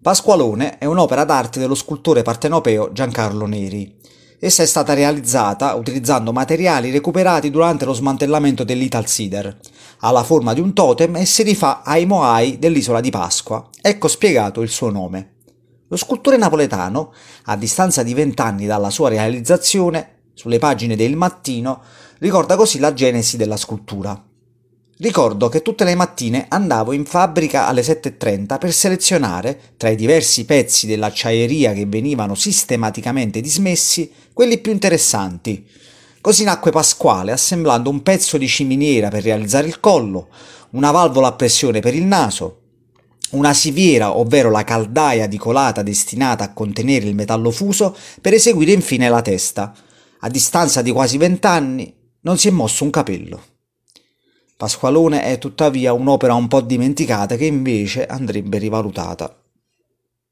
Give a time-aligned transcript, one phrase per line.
[0.00, 3.96] Pasqualone è un'opera d'arte dello scultore partenopeo Giancarlo Neri.
[4.38, 9.58] Essa è stata realizzata utilizzando materiali recuperati durante lo smantellamento dell'Italsider.
[9.98, 13.68] Ha la forma di un totem e si rifà ai Moai dell'isola di Pasqua.
[13.82, 15.32] Ecco spiegato il suo nome.
[15.88, 17.12] Lo scultore napoletano,
[17.46, 21.82] a distanza di vent'anni dalla sua realizzazione, sulle pagine del Mattino,
[22.20, 24.27] ricorda così la genesi della scultura.
[25.00, 30.44] Ricordo che tutte le mattine andavo in fabbrica alle 7.30 per selezionare, tra i diversi
[30.44, 35.64] pezzi dell'acciaieria che venivano sistematicamente dismessi, quelli più interessanti.
[36.20, 40.30] Così nacque Pasquale assemblando un pezzo di ciminiera per realizzare il collo,
[40.70, 42.62] una valvola a pressione per il naso,
[43.30, 48.72] una siviera, ovvero la caldaia di colata destinata a contenere il metallo fuso, per eseguire
[48.72, 49.72] infine la testa.
[50.20, 53.57] A distanza di quasi vent'anni non si è mosso un capello.
[54.58, 59.32] Pasqualone è tuttavia un'opera un po' dimenticata che invece andrebbe rivalutata.